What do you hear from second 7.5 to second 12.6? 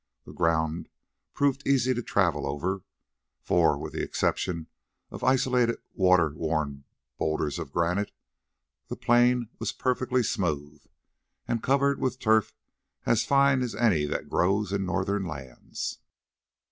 of granite, the plain was perfectly smooth and covered with turf